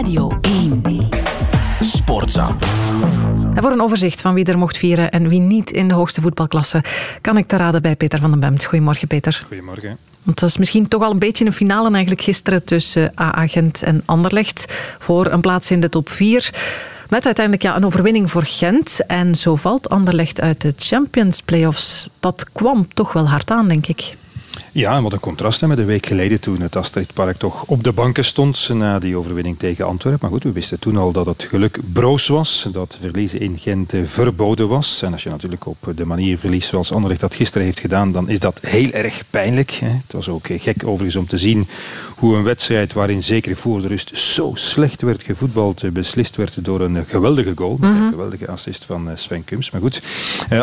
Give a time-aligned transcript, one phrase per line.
[0.00, 0.82] Radio 1.
[1.80, 2.56] Sportza.
[3.54, 6.20] En voor een overzicht van wie er mocht vieren en wie niet in de hoogste
[6.20, 6.84] voetbalklasse,
[7.20, 8.64] kan ik te raden bij Peter van den Bemt.
[8.64, 9.42] Goedemorgen, Peter.
[9.46, 9.88] Goedemorgen.
[10.22, 13.82] Want het was misschien toch al een beetje een finale eigenlijk gisteren tussen AA Gent
[13.82, 14.64] en Anderlecht
[14.98, 16.54] voor een plaats in de top 4.
[17.08, 19.06] Met uiteindelijk ja, een overwinning voor Gent.
[19.06, 22.10] En zo valt Anderlecht uit de Champions Playoffs.
[22.20, 24.16] Dat kwam toch wel hard aan, denk ik.
[24.72, 27.84] Ja, en wat een contrast hè, met een week geleden toen het Astridpark toch op
[27.84, 30.20] de banken stond na die overwinning tegen Antwerpen.
[30.22, 33.92] Maar goed, we wisten toen al dat het geluk broos was, dat verliezen in Gent
[33.92, 35.02] eh, verboden was.
[35.02, 38.28] En als je natuurlijk op de manier verliest zoals Anderlecht dat gisteren heeft gedaan, dan
[38.28, 39.70] is dat heel erg pijnlijk.
[39.70, 39.88] Hè.
[39.88, 41.68] Het was ook eh, gek overigens om te zien
[42.16, 46.64] hoe een wedstrijd waarin zeker voor de rust zo slecht werd gevoetbald, eh, beslist werd
[46.64, 47.76] door een geweldige goal.
[47.80, 49.70] Met een geweldige assist van Sven Kums.
[49.70, 50.02] Maar goed,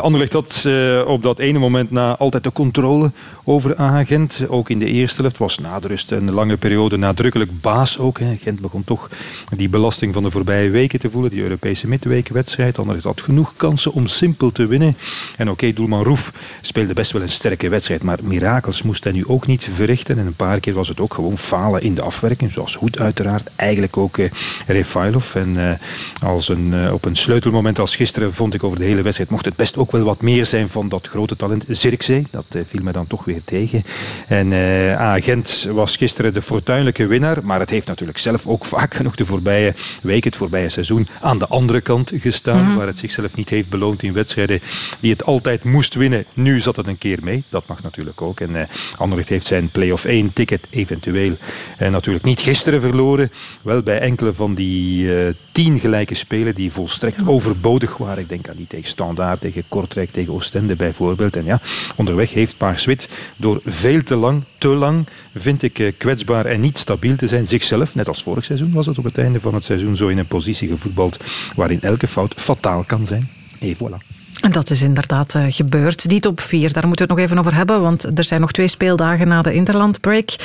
[0.01, 0.67] Anderlecht had
[1.05, 3.11] op dat ene moment na altijd de controle
[3.43, 4.45] over AH Gent.
[4.47, 8.19] Ook in de eerste helft was na de rust een lange periode nadrukkelijk baas ook.
[8.19, 8.35] Hè.
[8.41, 9.09] Gent begon toch
[9.55, 11.31] die belasting van de voorbije weken te voelen.
[11.31, 12.77] Die Europese midweekwedstrijd.
[12.77, 14.97] Anderlecht had genoeg kansen om simpel te winnen.
[15.37, 18.03] En oké, doelman Roef speelde best wel een sterke wedstrijd.
[18.03, 20.19] Maar mirakels moest hij nu ook niet verrichten.
[20.19, 22.51] En een paar keer was het ook gewoon falen in de afwerking.
[22.51, 23.49] Zoals Hoed uiteraard.
[23.55, 24.31] Eigenlijk ook eh,
[24.67, 25.35] Refailov.
[25.35, 29.01] En eh, als een, eh, op een sleutelmoment als gisteren vond ik over de hele
[29.01, 32.27] wedstrijd mocht het best ook wel wat meer zijn van dat grote talent Zirkzee.
[32.31, 33.83] Dat viel mij dan toch weer tegen.
[34.27, 38.93] En uh, Agent was gisteren de fortuinlijke winnaar, maar het heeft natuurlijk zelf ook vaak
[38.93, 42.75] genoeg de voorbije week, het voorbije seizoen, aan de andere kant gestaan, mhm.
[42.75, 44.59] waar het zichzelf niet heeft beloond in wedstrijden
[44.99, 46.25] die het altijd moest winnen.
[46.33, 48.39] Nu zat het een keer mee, dat mag natuurlijk ook.
[48.39, 48.61] En uh,
[48.97, 51.37] Anderlecht heeft zijn play-off 1 ticket eventueel
[51.81, 57.27] uh, natuurlijk niet gisteren verloren, wel bij enkele van die tien gelijke spelen die volstrekt
[57.27, 58.19] overbodig waren.
[58.19, 61.35] Ik denk aan die tegen Standaard, tegen Kortrijk, tegen Oostende bijvoorbeeld.
[61.35, 61.59] En ja,
[61.95, 66.77] onderweg heeft Paars-Wit door veel te lang, te lang, vind ik eh, kwetsbaar en niet
[66.77, 67.47] stabiel te zijn.
[67.47, 70.17] Zichzelf, net als vorig seizoen was het op het einde van het seizoen zo in
[70.17, 71.17] een positie gevoetbald
[71.55, 73.29] waarin elke fout fataal kan zijn.
[73.59, 74.16] Et voilà.
[74.41, 76.09] En dat is inderdaad uh, gebeurd.
[76.09, 78.51] Die top 4, daar moeten we het nog even over hebben, want er zijn nog
[78.51, 80.35] twee speeldagen na de Interlandbreak.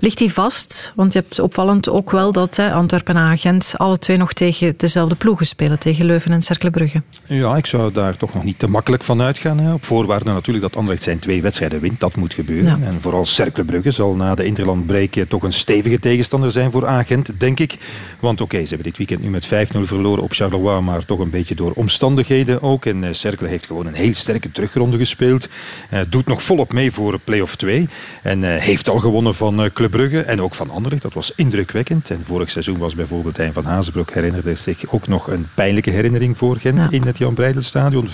[0.00, 0.92] Ligt die vast?
[0.94, 4.74] Want je hebt opvallend ook wel dat hè, Antwerpen en Agent alle twee nog tegen
[4.76, 7.02] dezelfde ploegen spelen, tegen Leuven en Cercle Brugge.
[7.26, 9.58] Ja, ik zou daar toch nog niet te makkelijk van uitgaan.
[9.58, 9.72] Hè.
[9.72, 12.84] Op voorwaarde natuurlijk dat Anderlecht zijn twee wedstrijden wint, dat moet gebeuren.
[12.84, 16.86] En vooral Cercle Brugge zal na de Interlandbreak eh, toch een stevige tegenstander zijn voor
[16.86, 17.78] Agent, denk ik.
[18.20, 19.48] Want oké, ze hebben dit weekend nu met 5-0
[19.80, 22.86] verloren op Charleroi, maar toch een beetje door omstandigheden ook.
[22.86, 25.48] En uh, Cercle heeft gewoon een heel sterke terugronde gespeeld.
[25.92, 27.88] Uh, doet nog volop mee voor play-off 2.
[28.22, 31.02] En uh, heeft al gewonnen van uh, Club Brugge en ook van Anderlecht.
[31.02, 32.10] Dat was indrukwekkend.
[32.10, 36.36] En vorig seizoen was bijvoorbeeld Hein van Hazenbroek herinnerde zich ook nog een pijnlijke herinnering
[36.36, 38.08] voor Gent in het Jan Breidelstadion.
[38.08, 38.12] 5-2.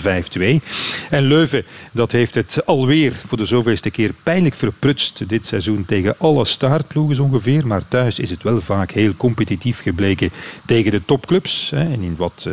[1.09, 6.15] En Leuven, dat heeft het alweer voor de zoveelste keer pijnlijk verprutst dit seizoen tegen
[6.17, 7.67] alle staartploegen ongeveer.
[7.67, 10.29] Maar thuis is het wel vaak heel competitief gebleken
[10.65, 11.69] tegen de topclubs.
[11.69, 11.79] Hè.
[11.79, 12.49] En in wat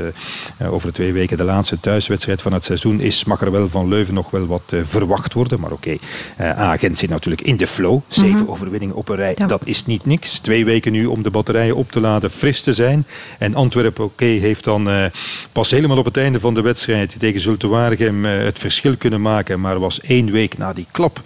[0.70, 4.15] over twee weken de laatste thuiswedstrijd van het seizoen is, mag er wel van Leuven
[4.15, 5.60] nog wel wat uh, verwacht worden.
[5.60, 5.97] Maar oké,
[6.37, 6.50] okay.
[6.50, 8.00] uh, Agent zit natuurlijk in de flow.
[8.09, 8.50] Zeven mm -hmm.
[8.50, 9.47] overwinningen op een rij, ja.
[9.47, 10.38] dat is niet niks.
[10.38, 13.06] Twee weken nu om de batterijen op te laden, fris te zijn.
[13.38, 15.04] En Antwerpen, oké, okay, heeft dan uh,
[15.53, 19.60] pas helemaal op het einde van de wedstrijd tegen Zulte Waregem het verschil kunnen maken.
[19.60, 21.22] Maar was één week na die klap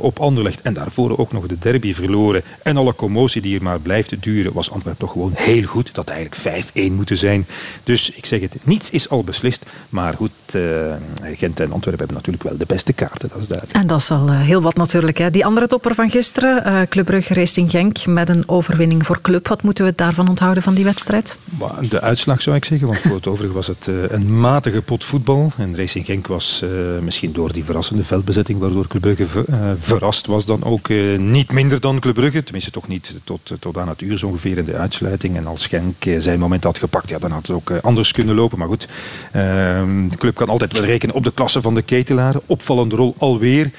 [0.00, 2.42] op Anderlecht en daarvoor ook nog de derby verloren.
[2.62, 5.94] En alle commotie die er maar blijft duren, was Antwerpen toch gewoon heel goed.
[5.94, 7.46] Dat eigenlijk 5-1 moeten zijn.
[7.84, 9.66] Dus ik zeg het, niets is al beslist.
[9.88, 10.30] Maar goed,
[11.22, 13.78] Gent en Antwerpen hebben natuurlijk wel de beste kaarten, dat is duidelijk.
[13.78, 15.18] En dat is al heel wat natuurlijk.
[15.18, 15.30] Hè.
[15.30, 19.48] Die andere topper van gisteren, uh, Club Brugge Racing Genk, met een overwinning voor Club.
[19.48, 21.38] Wat moeten we daarvan onthouden van die wedstrijd?
[21.88, 25.04] De uitslag zou ik zeggen, want voor het overige was het uh, een matige pot
[25.04, 25.52] voetbal.
[25.56, 26.70] En Racing Genk was uh,
[27.02, 29.44] misschien door die verrassende veldbezetting, waardoor Club Brugge ver,
[29.78, 32.42] verrast was, dan ook niet minder dan Club Brugge.
[32.42, 35.36] Tenminste toch niet tot, tot aan het uur zo ongeveer in de uitsluiting.
[35.36, 38.58] En als Genk zijn moment had gepakt, ja, dan had het ook anders kunnen lopen.
[38.58, 38.88] Maar goed,
[39.32, 42.34] ehm, de club kan altijd wel rekenen op de klasse van de ketelaar.
[42.46, 43.70] Opvallende rol alweer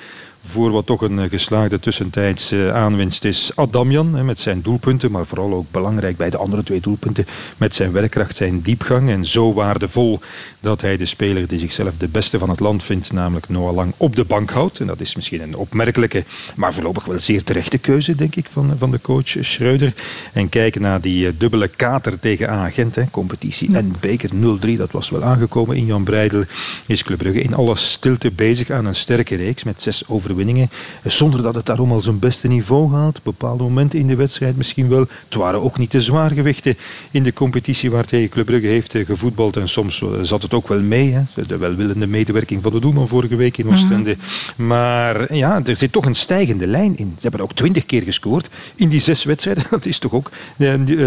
[0.45, 5.71] voor wat toch een geslaagde tussentijdse aanwinst is Adamjan met zijn doelpunten, maar vooral ook
[5.71, 7.25] belangrijk bij de andere twee doelpunten
[7.57, 10.19] met zijn werkkracht, zijn diepgang en zo waardevol
[10.59, 13.93] dat hij de speler die zichzelf de beste van het land vindt, namelijk Noah Lang,
[13.97, 14.79] op de bank houdt.
[14.79, 16.23] En dat is misschien een opmerkelijke,
[16.55, 19.93] maar voorlopig wel zeer terechte keuze, denk ik, van, van de coach Schreuder.
[20.33, 25.09] En kijken naar die dubbele kater tegen Agent, hè, competitie en beker 0-3, dat was
[25.09, 26.43] wel aangekomen in Jan Breidel,
[26.85, 30.69] is Club Brugge in alle stilte bezig aan een sterke reeks met zes over overwinningen.
[31.03, 33.23] Zonder dat het daarom al zijn beste niveau haalt.
[33.23, 35.07] Bepaalde momenten in de wedstrijd misschien wel.
[35.25, 36.77] Het waren ook niet de zwaargewichten
[37.11, 39.57] in de competitie waar tegen Club Brugge heeft gevoetbald.
[39.57, 41.13] En soms zat het ook wel mee.
[41.13, 41.45] Hè.
[41.47, 44.15] De welwillende medewerking van de doelman vorige week in Oostende.
[44.17, 44.67] Mhm.
[44.67, 47.13] Maar ja, er zit toch een stijgende lijn in.
[47.15, 49.63] Ze hebben ook twintig keer gescoord in die zes wedstrijden.
[49.69, 50.31] Dat is toch ook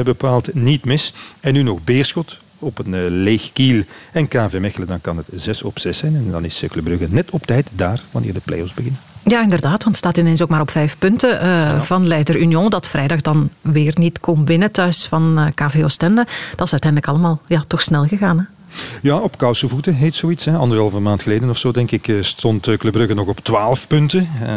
[0.05, 1.15] bepaald niet mis.
[1.41, 3.83] En nu nog Beerschot op een uh, leeg kiel
[4.13, 6.15] en KV Mechelen, dan kan het 6 op 6 zijn.
[6.15, 9.01] En dan is Club Brugge net op tijd daar wanneer de play-offs beginnen.
[9.25, 12.71] Ja, inderdaad, want het staat ineens ook maar op vijf punten uh, van Leider Union,
[12.71, 16.27] dat vrijdag dan weer niet komt binnen thuis van uh, KV Oostende.
[16.57, 18.39] Dat is uiteindelijk allemaal ja, toch snel gegaan.
[18.39, 18.45] Hè?
[19.03, 20.45] Ja, op kousenvoeten heet zoiets.
[20.45, 20.57] Hè.
[20.57, 23.87] Anderhalve maand geleden of zo, denk ik, eh, stond eh, Club Brugge nog op 12
[23.87, 24.29] punten.
[24.43, 24.49] Uh,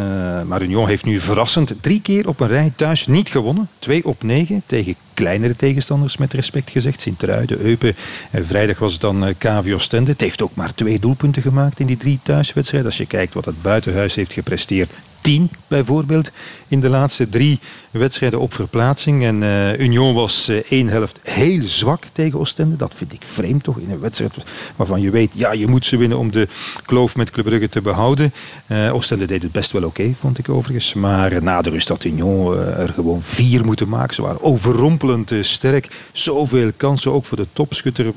[0.42, 3.68] maar Union heeft nu verrassend drie keer op een rij thuis niet gewonnen.
[3.78, 7.00] Twee op negen tegen kleinere tegenstanders, met respect gezegd.
[7.00, 7.96] Sint-Truiden, Eupen.
[8.30, 10.10] En vrijdag was het dan KV Oostende.
[10.10, 12.90] Het heeft ook maar twee doelpunten gemaakt in die drie thuiswedstrijden.
[12.90, 14.90] Als je kijkt wat het buitenhuis heeft gepresteerd,
[15.26, 16.30] 10 bijvoorbeeld
[16.68, 19.24] in de laatste drie wedstrijden op verplaatsing.
[19.24, 22.76] En uh, Union was uh, één helft heel zwak tegen Oostende.
[22.76, 24.32] Dat vind ik vreemd toch in een wedstrijd
[24.76, 26.48] waarvan je weet, ja, je moet ze winnen om de
[26.84, 28.32] kloof met Club Brugge te behouden.
[28.66, 30.94] Uh, Oostende deed het best wel oké, vond ik overigens.
[30.94, 34.14] Maar na de rust had Union er gewoon vier moeten maken.
[34.14, 35.88] Ze waren overrompelend sterk.
[36.12, 38.12] Zoveel kansen, ook voor de topschutter.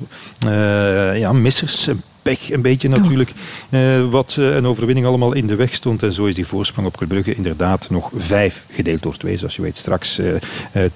[1.15, 1.89] ja, missers,
[2.21, 3.31] pech een beetje natuurlijk.
[3.69, 6.03] Uh, wat uh, een overwinning allemaal in de weg stond.
[6.03, 9.37] En zo is die voorsprong op Club Brugge inderdaad nog vijf gedeeld door twee.
[9.37, 10.33] Zoals je weet straks uh,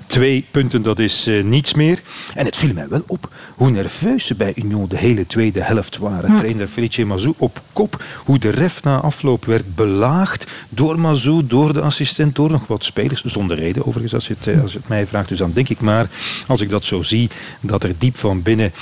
[0.05, 2.01] twee punten, dat is niets meer.
[2.35, 5.97] En het viel mij wel op hoe nerveus ze bij Union de hele tweede helft
[5.97, 6.35] waren.
[6.35, 8.03] Trainer Felice Mazou op kop.
[8.25, 12.83] Hoe de ref na afloop werd belaagd door Mazou, door de assistent, door nog wat
[12.83, 13.23] spelers.
[13.23, 15.29] Zonder reden overigens, als je het, als je het mij vraagt.
[15.29, 16.09] Dus dan denk ik maar,
[16.47, 17.29] als ik dat zo zie,
[17.61, 18.73] dat er diep van binnen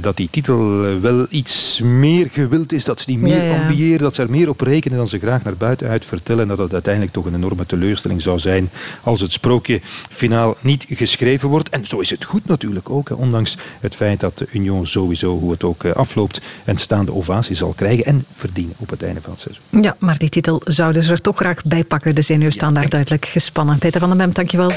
[0.00, 0.68] dat die titel
[1.00, 4.48] wel iets meer gewild is, dat ze die meer ja, ambiëren, dat ze er meer
[4.48, 6.42] op rekenen dan ze graag naar buiten uit vertellen.
[6.42, 8.70] En dat het uiteindelijk toch een enorme teleurstelling zou zijn
[9.02, 9.80] als het sprookje
[10.10, 11.68] finaal niet geschreven wordt.
[11.68, 15.38] En zo is het goed natuurlijk ook, hè, ondanks het feit dat de Union sowieso,
[15.38, 19.20] hoe het ook eh, afloopt, een staande ovatie zal krijgen en verdienen op het einde
[19.20, 19.82] van het seizoen.
[19.82, 22.14] Ja, maar die titel zouden ze er toch graag bij pakken.
[22.14, 23.78] De zenuwen staan daar duidelijk gespannen.
[23.78, 24.70] Peter van den Bem, dankjewel.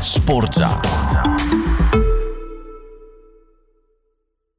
[0.00, 0.80] Sportza.